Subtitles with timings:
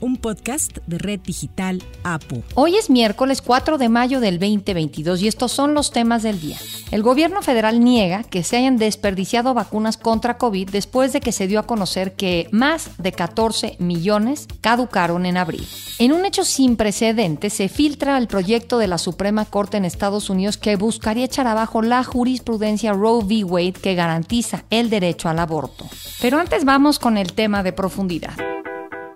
[0.00, 2.42] un podcast de Red Digital APO.
[2.54, 6.58] Hoy es miércoles 4 de mayo del 2022 y estos son los temas del día.
[6.90, 11.46] El gobierno federal niega que se hayan desperdiciado vacunas contra COVID después de que se
[11.46, 15.66] dio a conocer que más de 14 millones caducaron en abril.
[15.98, 20.30] En un hecho sin precedentes, se filtra el proyecto de la Suprema Corte en Estados
[20.30, 23.44] Unidos que buscaría echar abajo la jurisprudencia Roe v.
[23.44, 25.86] Wade que garantiza el derecho al aborto.
[26.20, 28.34] Pero antes vamos con el tema de profundidad.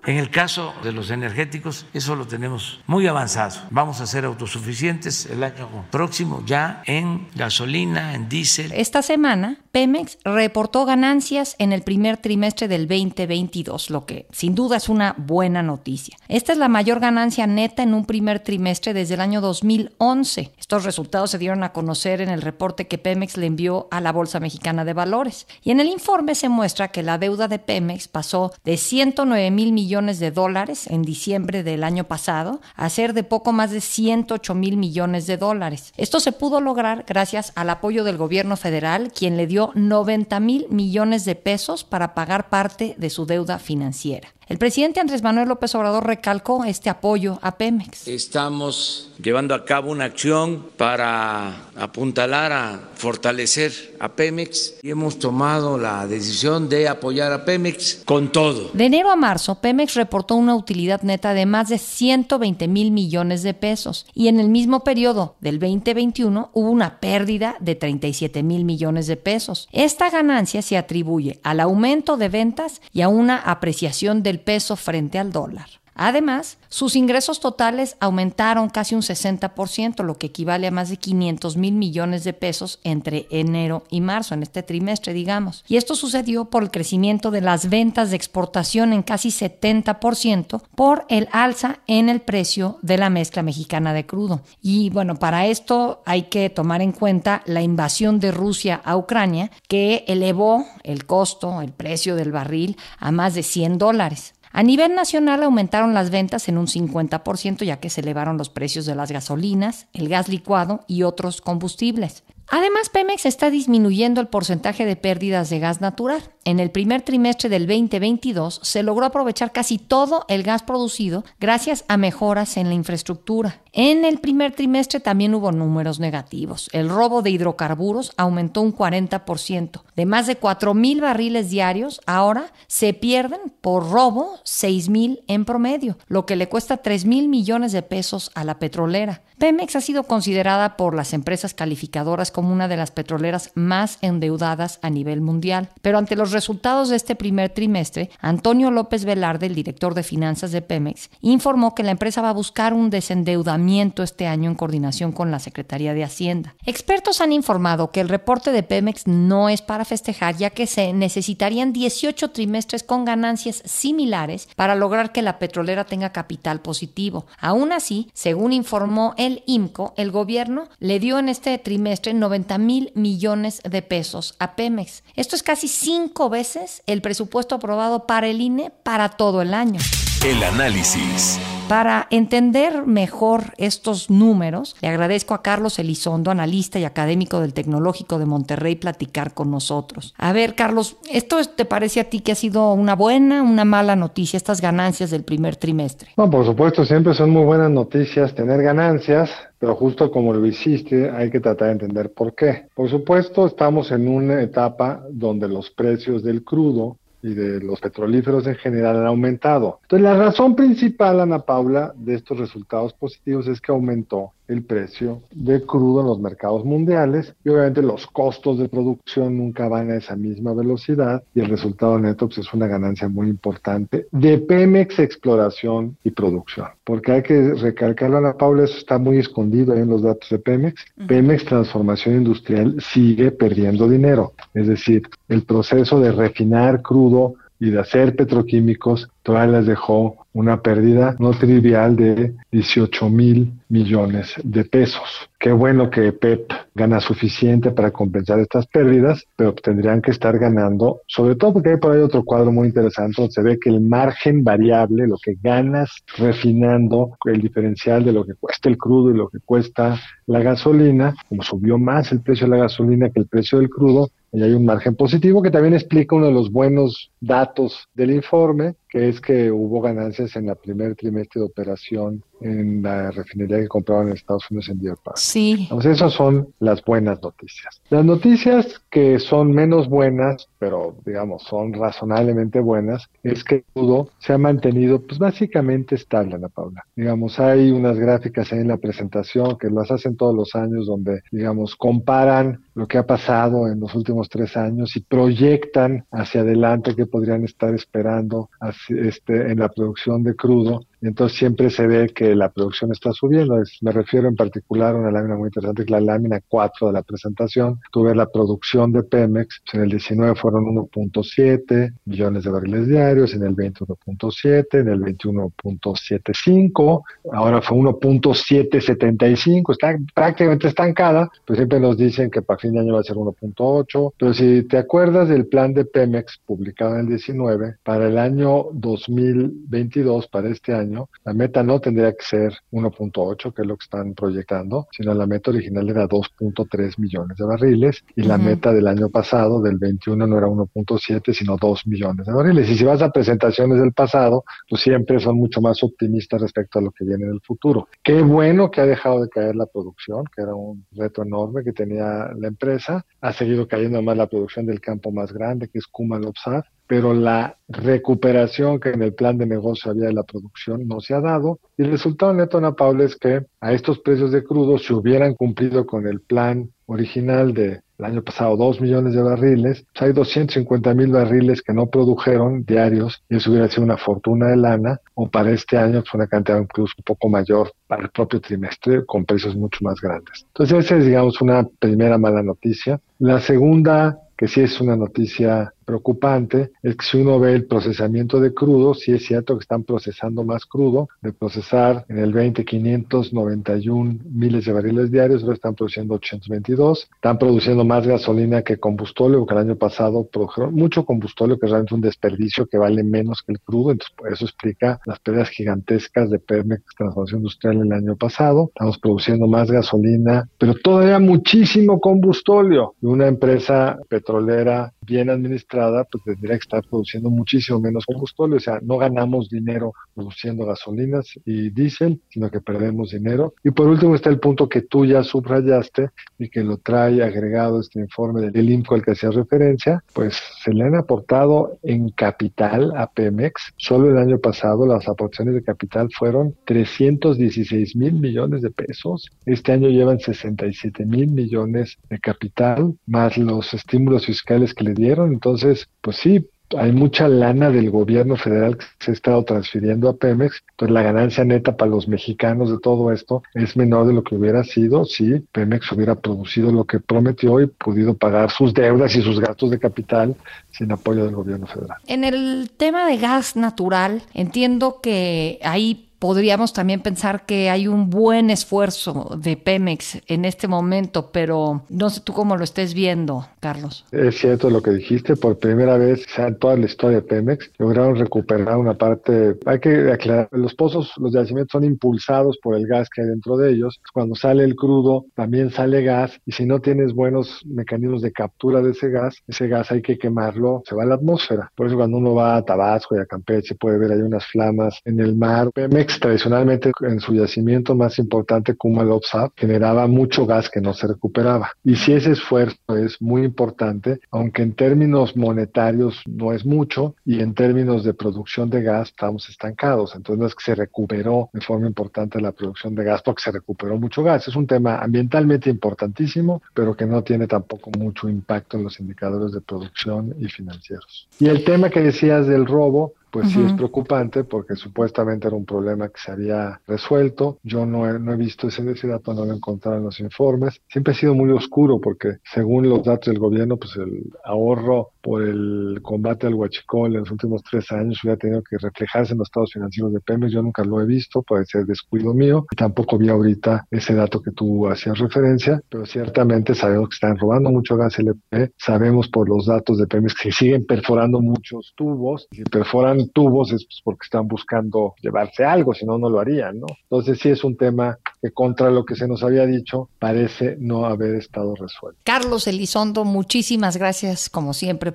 [0.05, 3.59] En el caso de los energéticos, eso lo tenemos muy avanzado.
[3.71, 8.71] Vamos a ser autosuficientes el año próximo ya en gasolina, en diésel.
[8.73, 14.77] Esta semana, Pemex reportó ganancias en el primer trimestre del 2022, lo que sin duda
[14.77, 16.15] es una buena noticia.
[16.29, 20.53] Esta es la mayor ganancia neta en un primer trimestre desde el año 2011.
[20.57, 24.13] Estos resultados se dieron a conocer en el reporte que Pemex le envió a la
[24.13, 25.45] Bolsa Mexicana de Valores.
[25.61, 29.73] Y en el informe se muestra que la deuda de Pemex pasó de 109 mil
[29.73, 34.55] millones de dólares en diciembre del año pasado a ser de poco más de 108
[34.55, 35.91] mil millones de dólares.
[35.97, 40.67] Esto se pudo lograr gracias al apoyo del gobierno federal, quien le dio 90 mil
[40.69, 44.34] millones de pesos para pagar parte de su deuda financiera.
[44.47, 48.07] El presidente Andrés Manuel López Obrador recalcó este apoyo a Pemex.
[48.07, 55.79] Estamos llevando a cabo una acción para apuntalar a fortalecer a Pemex y hemos tomado
[55.79, 58.69] la decisión de apoyar a Pemex con todo.
[58.73, 63.41] De enero a marzo, Pemex reportó una utilidad neta de más de 120 mil millones
[63.41, 68.63] de pesos y en el mismo periodo del 2021 hubo una pérdida de 37 mil
[68.63, 69.67] millones de pesos.
[69.71, 75.19] Esta ganancia se atribuye al aumento de ventas y a una apreciación del peso frente
[75.19, 75.69] al dólar.
[75.95, 81.55] Además, sus ingresos totales aumentaron casi un 60%, lo que equivale a más de 500
[81.55, 85.63] mil millones de pesos entre enero y marzo, en este trimestre, digamos.
[85.67, 91.05] Y esto sucedió por el crecimiento de las ventas de exportación en casi 70% por
[91.09, 94.41] el alza en el precio de la mezcla mexicana de crudo.
[94.61, 99.49] Y bueno, para esto hay que tomar en cuenta la invasión de Rusia a Ucrania,
[99.67, 104.34] que elevó el costo, el precio del barril a más de 100 dólares.
[104.57, 108.85] A nivel nacional aumentaron las ventas en un 50% ya que se elevaron los precios
[108.85, 112.23] de las gasolinas, el gas licuado y otros combustibles.
[112.47, 116.21] Además, Pemex está disminuyendo el porcentaje de pérdidas de gas natural.
[116.43, 121.85] En el primer trimestre del 2022 se logró aprovechar casi todo el gas producido gracias
[121.87, 123.61] a mejoras en la infraestructura.
[123.73, 126.69] En el primer trimestre también hubo números negativos.
[126.71, 129.81] El robo de hidrocarburos aumentó un 40%.
[129.95, 136.25] De más de 4.000 barriles diarios, ahora se pierden por robo 6.000 en promedio, lo
[136.25, 139.23] que le cuesta 3.000 millones de pesos a la petrolera.
[139.39, 144.79] Pemex ha sido considerada por las empresas calificadoras como una de las petroleras más endeudadas
[144.81, 145.69] a nivel mundial.
[145.81, 150.51] Pero ante los resultados de este primer trimestre, Antonio López Velarde, el director de finanzas
[150.51, 155.13] de Pemex, informó que la empresa va a buscar un desendeudamiento este año en coordinación
[155.13, 156.55] con la Secretaría de Hacienda.
[156.65, 160.91] Expertos han informado que el reporte de Pemex no es para festejar, ya que se
[160.91, 167.27] necesitarían 18 trimestres con ganancias similares para lograr que la petrolera tenga capital positivo.
[167.39, 172.91] Aún así, según informó el IMCO, el gobierno le dio en este trimestre 90 mil
[172.95, 175.03] millones de pesos a Pemex.
[175.15, 179.79] Esto es casi cinco veces el presupuesto aprobado para el INE para todo el año.
[180.23, 181.39] El análisis.
[181.67, 188.19] Para entender mejor estos números, le agradezco a Carlos Elizondo, analista y académico del Tecnológico
[188.19, 190.13] de Monterrey, platicar con nosotros.
[190.17, 193.95] A ver, Carlos, ¿esto te parece a ti que ha sido una buena, una mala
[193.95, 196.11] noticia, estas ganancias del primer trimestre?
[196.17, 201.09] No, por supuesto, siempre son muy buenas noticias tener ganancias, pero justo como lo hiciste,
[201.09, 202.67] hay que tratar de entender por qué.
[202.75, 208.45] Por supuesto, estamos en una etapa donde los precios del crudo y de los petrolíferos
[208.45, 209.79] en general han aumentado.
[209.81, 215.21] Entonces, la razón principal, Ana Paula, de estos resultados positivos es que aumentó el precio
[215.31, 219.95] de crudo en los mercados mundiales y obviamente los costos de producción nunca van a
[219.95, 224.99] esa misma velocidad y el resultado neto pues, es una ganancia muy importante de Pemex
[224.99, 226.67] exploración y producción.
[226.83, 230.39] Porque hay que recalcarlo, Ana Paula, eso está muy escondido ahí en los datos de
[230.39, 230.85] Pemex.
[231.07, 234.33] Pemex Transformación Industrial sigue perdiendo dinero.
[234.53, 240.61] Es decir, el proceso de refinar crudo y de hacer petroquímicos, todavía les dejó una
[240.61, 245.29] pérdida no trivial de 18 mil millones de pesos.
[245.39, 251.01] Qué bueno que PEP gana suficiente para compensar estas pérdidas, pero tendrían que estar ganando,
[251.07, 253.81] sobre todo porque hay por ahí otro cuadro muy interesante donde se ve que el
[253.81, 259.17] margen variable, lo que ganas refinando el diferencial de lo que cuesta el crudo y
[259.17, 263.27] lo que cuesta la gasolina, como subió más el precio de la gasolina que el
[263.27, 267.11] precio del crudo, y hay un margen positivo que también explica uno de los buenos
[267.21, 272.81] datos del informe, que es que hubo ganancias en el primer trimestre de operación en
[272.81, 275.17] la refinería que compraban en Estados Unidos en Deer Park.
[275.17, 275.63] Sí.
[275.63, 277.81] Entonces, esas son las buenas noticias.
[277.89, 284.31] Las noticias que son menos buenas, pero digamos son razonablemente buenas, es que todo se
[284.31, 286.85] ha mantenido pues básicamente estable, Ana Paula.
[286.95, 291.21] Digamos, hay unas gráficas ahí en la presentación que las hacen todos los años donde,
[291.31, 296.95] digamos, comparan lo que ha pasado en los últimos tres años y proyectan hacia adelante
[296.95, 298.49] qué podrían estar esperando
[298.89, 303.61] este, en la producción de crudo entonces siempre se ve que la producción está subiendo.
[303.81, 306.93] me refiero en particular a una lámina muy interesante, que es la lámina 4 de
[306.93, 307.79] la presentación.
[307.91, 313.43] Tuve la producción de Pemex, en el 19 fueron 1.7 millones de barriles diarios, en
[313.43, 321.79] el 20 1.7, en el 21 1.75, ahora fue 1.775, está prácticamente estancada, pues siempre
[321.79, 325.29] nos dicen que para fin de año va a ser 1.8, pero si te acuerdas
[325.29, 330.94] del plan de Pemex publicado en el 19, para el año 2022, para este año,
[331.23, 335.25] la meta no tendría que ser 1.8, que es lo que están proyectando, sino la
[335.25, 340.27] meta original era 2.3 millones de barriles y la meta del año pasado, del 21,
[340.27, 342.69] no era 1.7, sino 2 millones de barriles.
[342.69, 346.81] Y si vas a presentaciones del pasado, pues siempre son mucho más optimistas respecto a
[346.81, 347.87] lo que viene en el futuro.
[348.03, 351.73] Qué bueno que ha dejado de caer la producción, que era un reto enorme que
[351.73, 353.05] tenía la empresa.
[353.21, 357.57] Ha seguido cayendo más la producción del campo más grande, que es Kumalopsar, pero la
[357.67, 361.59] recuperación que en el plan de negocio había de la producción no se ha dado.
[361.77, 365.33] Y el resultado neto, Ana Paula, es que a estos precios de crudo, si hubieran
[365.33, 370.13] cumplido con el plan original de el año pasado 2 millones de barriles, pues hay
[370.13, 374.99] 250 mil barriles que no produjeron diarios y eso hubiera sido una fortuna de lana
[375.13, 379.05] o para este año pues una cantidad incluso un poco mayor para el propio trimestre
[379.05, 380.45] con precios mucho más grandes.
[380.47, 382.99] Entonces esa es digamos una primera mala noticia.
[383.19, 388.39] La segunda que sí es una noticia preocupante es que si uno ve el procesamiento
[388.39, 392.65] de crudo, sí es cierto que están procesando más crudo, de procesar en el 20
[392.65, 399.45] 591 miles de barriles diarios, ahora están produciendo 822, están produciendo más gasolina que combustóleo,
[399.45, 403.43] que el año pasado produjeron mucho combustóleo, que es realmente un desperdicio que vale menos
[403.45, 407.91] que el crudo, entonces por eso explica las pérdidas gigantescas de Pemex Transformación Industrial el
[407.91, 415.74] año pasado, estamos produciendo más gasolina, pero todavía muchísimo combustóleo, una empresa petrolera bien administrada,
[416.11, 418.57] pues tendría que estar produciendo muchísimo menos combustible.
[418.57, 423.53] O sea, no ganamos dinero produciendo gasolinas y diésel, sino que perdemos dinero.
[423.63, 427.79] Y por último está el punto que tú ya subrayaste y que lo trae agregado
[427.79, 432.91] este informe del INCO al que hacía referencia, pues se le han aportado en capital
[432.95, 433.73] a Pemex.
[433.77, 439.29] Solo el año pasado las aportaciones de capital fueron 316 mil millones de pesos.
[439.45, 445.33] Este año llevan 67 mil millones de capital, más los estímulos fiscales que le dieron.
[445.65, 446.47] Entonces, pues sí,
[446.77, 451.01] hay mucha lana del gobierno federal que se ha estado transfiriendo a Pemex, entonces la
[451.01, 455.05] ganancia neta para los mexicanos de todo esto es menor de lo que hubiera sido
[455.05, 459.71] si Pemex hubiera producido lo que prometió y podido pagar sus deudas y sus gastos
[459.71, 460.35] de capital
[460.71, 461.97] sin apoyo del gobierno federal.
[462.07, 468.09] En el tema de gas natural, entiendo que ahí podríamos también pensar que hay un
[468.09, 473.45] buen esfuerzo de Pemex en este momento, pero no sé tú cómo lo estés viendo,
[473.59, 474.05] Carlos.
[474.11, 478.15] Es cierto lo que dijiste, por primera vez en toda la historia de Pemex lograron
[478.15, 483.07] recuperar una parte, hay que aclarar, los pozos, los yacimientos son impulsados por el gas
[483.07, 486.79] que hay dentro de ellos, cuando sale el crudo también sale gas y si no
[486.79, 491.03] tienes buenos mecanismos de captura de ese gas, ese gas hay que quemarlo, se va
[491.03, 491.71] a la atmósfera.
[491.75, 494.99] Por eso cuando uno va a Tabasco y a Campeche puede ver ahí unas flamas
[495.05, 495.69] en el mar.
[495.71, 501.71] Pemex tradicionalmente en su yacimiento más importante, Kumalopsat, generaba mucho gas que no se recuperaba.
[501.83, 507.41] Y si ese esfuerzo es muy importante, aunque en términos monetarios no es mucho, y
[507.41, 510.15] en términos de producción de gas estamos estancados.
[510.15, 513.51] Entonces no es que se recuperó de forma importante la producción de gas porque se
[513.51, 514.47] recuperó mucho gas.
[514.47, 519.51] Es un tema ambientalmente importantísimo, pero que no tiene tampoco mucho impacto en los indicadores
[519.51, 521.27] de producción y financieros.
[521.39, 525.65] Y el tema que decías del robo, pues sí es preocupante porque supuestamente era un
[525.65, 527.59] problema que se había resuelto.
[527.63, 530.21] Yo no he, no he visto ese, ese dato, no lo he encontrado en los
[530.21, 530.81] informes.
[530.87, 535.41] Siempre ha sido muy oscuro porque según los datos del gobierno, pues el ahorro por
[535.41, 539.47] el combate al huachicol en los últimos tres años hubiera tenido que reflejarse en los
[539.47, 540.53] estados financieros de Pemex.
[540.53, 542.67] Yo nunca lo he visto, puede ser descuido mío.
[542.77, 547.71] Tampoco vi ahorita ese dato que tú hacías referencia, pero ciertamente sabemos que están robando
[547.71, 548.73] mucho gas LP.
[548.77, 552.47] Sabemos por los datos de Pemex que siguen perforando muchos tubos.
[552.51, 556.81] Si perforan tubos es pues, porque están buscando llevarse algo, si no, no lo harían,
[556.81, 556.87] ¿no?
[557.01, 561.07] Entonces sí es un tema que contra lo que se nos había dicho parece no
[561.07, 562.21] haber estado resuelto.
[562.23, 565.14] Carlos Elizondo, muchísimas gracias como siempre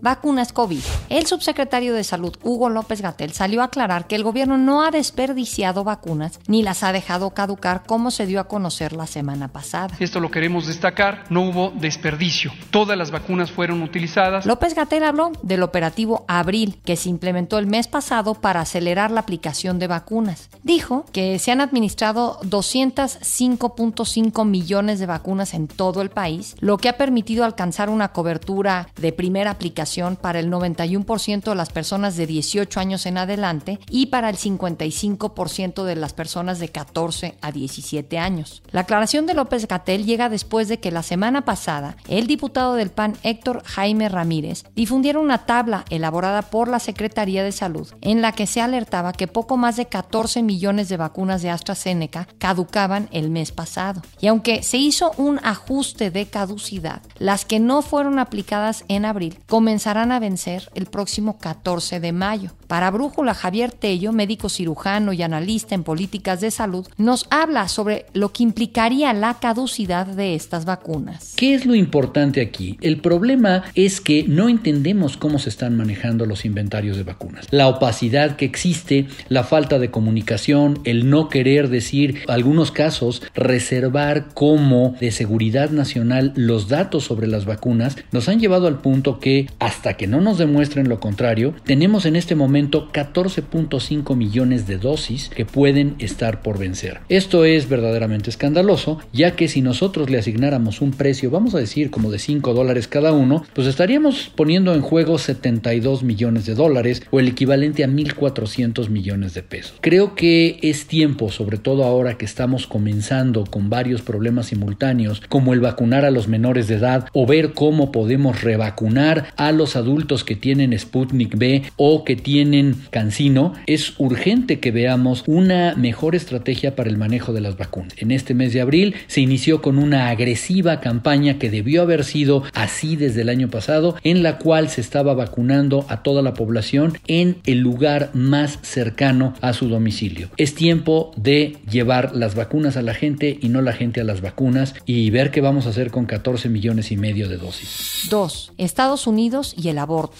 [0.00, 0.80] vacunas COVID.
[1.08, 4.90] El subsecretario de Salud, Hugo López Gatel, salió a aclarar que el gobierno no ha
[4.90, 9.96] desperdiciado vacunas ni las ha dejado caducar como se dio a conocer la semana pasada.
[9.98, 12.52] Esto lo queremos destacar, no hubo desperdicio.
[12.70, 14.46] Todas las vacunas fueron utilizadas.
[14.46, 19.20] López Gatel habló del operativo Abril, que se implementó el mes pasado para acelerar la
[19.20, 20.50] aplicación de vacunas.
[20.62, 26.88] Dijo que se han administrado 205.5 millones de vacunas en todo el país, lo que
[26.88, 29.85] ha permitido alcanzar una cobertura de primera aplicación
[30.20, 35.84] para el 91% de las personas de 18 años en adelante y para el 55%
[35.84, 38.62] de las personas de 14 a 17 años.
[38.72, 42.90] La aclaración de López Gatel llega después de que la semana pasada el diputado del
[42.90, 48.32] PAN Héctor Jaime Ramírez difundiera una tabla elaborada por la Secretaría de Salud en la
[48.32, 53.30] que se alertaba que poco más de 14 millones de vacunas de AstraZeneca caducaban el
[53.30, 54.02] mes pasado.
[54.20, 59.38] Y aunque se hizo un ajuste de caducidad, las que no fueron aplicadas en abril
[59.46, 62.52] comenzaron comenzarán a vencer el próximo 14 de mayo.
[62.66, 68.06] Para Brújula, Javier Tello, médico cirujano y analista en políticas de salud, nos habla sobre
[68.14, 71.34] lo que implicaría la caducidad de estas vacunas.
[71.36, 72.78] ¿Qué es lo importante aquí?
[72.80, 77.46] El problema es que no entendemos cómo se están manejando los inventarios de vacunas.
[77.50, 84.28] La opacidad que existe, la falta de comunicación, el no querer decir, algunos casos, reservar
[84.32, 89.50] como de seguridad nacional los datos sobre las vacunas, nos han llevado al punto que
[89.66, 95.28] hasta que no nos demuestren lo contrario, tenemos en este momento 14.5 millones de dosis
[95.28, 97.00] que pueden estar por vencer.
[97.08, 101.90] Esto es verdaderamente escandaloso, ya que si nosotros le asignáramos un precio, vamos a decir
[101.90, 107.02] como de 5 dólares cada uno, pues estaríamos poniendo en juego 72 millones de dólares
[107.10, 109.78] o el equivalente a 1.400 millones de pesos.
[109.80, 115.54] Creo que es tiempo, sobre todo ahora que estamos comenzando con varios problemas simultáneos, como
[115.54, 120.24] el vacunar a los menores de edad o ver cómo podemos revacunar a los adultos
[120.24, 126.76] que tienen Sputnik B o que tienen Cancino, es urgente que veamos una mejor estrategia
[126.76, 127.94] para el manejo de las vacunas.
[127.98, 132.42] En este mes de abril se inició con una agresiva campaña que debió haber sido
[132.54, 136.98] así desde el año pasado, en la cual se estaba vacunando a toda la población
[137.06, 140.28] en el lugar más cercano a su domicilio.
[140.36, 144.20] Es tiempo de llevar las vacunas a la gente y no la gente a las
[144.20, 148.06] vacunas y ver qué vamos a hacer con 14 millones y medio de dosis.
[148.10, 148.52] 2.
[148.58, 150.14] Estados Unidos y el aborto.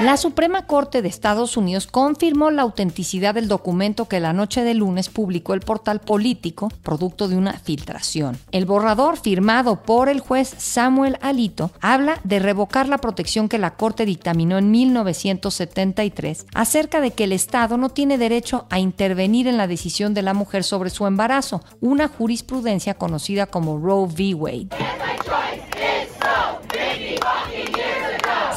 [0.00, 4.74] La Suprema Corte de Estados Unidos confirmó la autenticidad del documento que la noche de
[4.74, 8.36] lunes publicó el portal político, producto de una filtración.
[8.50, 13.76] El borrador firmado por el juez Samuel Alito habla de revocar la protección que la
[13.76, 19.56] Corte dictaminó en 1973 acerca de que el Estado no tiene derecho a intervenir en
[19.56, 24.34] la decisión de la mujer sobre su embarazo, una jurisprudencia conocida como Roe v.
[24.34, 24.68] Wade.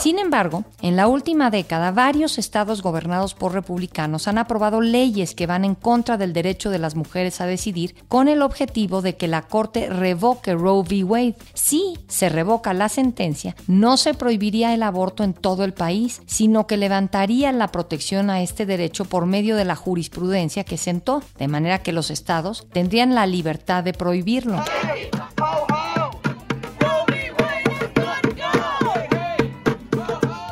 [0.07, 5.47] Sin embargo, en la última década, varios estados gobernados por republicanos han aprobado leyes que
[5.47, 9.27] van en contra del derecho de las mujeres a decidir con el objetivo de que
[9.27, 11.03] la Corte revoque Roe v.
[11.03, 11.35] Wade.
[11.55, 16.67] Si se revoca la sentencia, no se prohibiría el aborto en todo el país, sino
[16.67, 21.49] que levantaría la protección a este derecho por medio de la jurisprudencia que sentó, de
[21.49, 24.63] manera que los estados tendrían la libertad de prohibirlo.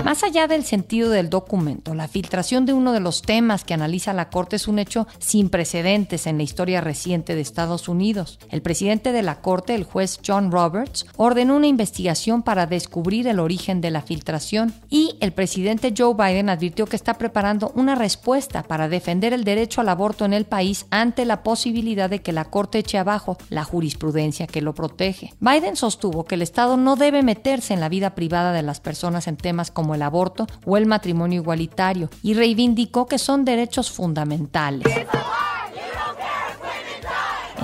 [0.05, 4.13] Más allá del sentido del documento, la filtración de uno de los temas que analiza
[4.13, 8.37] la Corte es un hecho sin precedentes en la historia reciente de Estados Unidos.
[8.51, 13.39] El presidente de la Corte, el juez John Roberts, ordenó una investigación para descubrir el
[13.39, 18.61] origen de la filtración y el presidente Joe Biden advirtió que está preparando una respuesta
[18.61, 22.45] para defender el derecho al aborto en el país ante la posibilidad de que la
[22.45, 25.33] Corte eche abajo la jurisprudencia que lo protege.
[25.39, 29.27] Biden sostuvo que el Estado no debe meterse en la vida privada de las personas
[29.27, 34.87] en temas como el aborto o el matrimonio igualitario y reivindicó que son derechos fundamentales.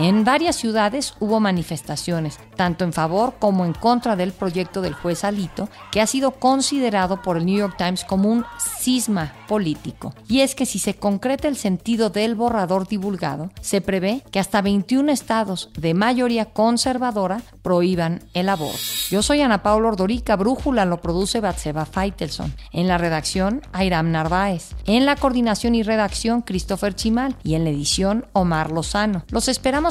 [0.01, 5.23] En varias ciudades hubo manifestaciones, tanto en favor como en contra del proyecto del juez
[5.23, 8.43] Alito, que ha sido considerado por el New York Times como un
[8.79, 10.15] cisma político.
[10.27, 14.63] Y es que si se concreta el sentido del borrador divulgado, se prevé que hasta
[14.63, 18.79] 21 estados de mayoría conservadora prohíban el aborto.
[19.11, 22.55] Yo soy Ana Paula Ordorica, Brújula lo produce Batseba Feitelson.
[22.71, 24.69] En la redacción, Airam Narváez.
[24.87, 27.35] En la coordinación y redacción, Christopher Chimal.
[27.43, 29.25] Y en la edición, Omar Lozano.
[29.29, 29.90] Los esperamos